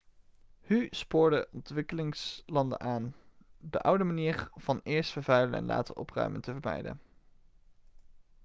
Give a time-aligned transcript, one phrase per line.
[0.61, 3.15] hu spoorde ontwikkelingslanden aan
[3.57, 6.99] de oude manier van eerst vervuilen en later opruimen te vermijden'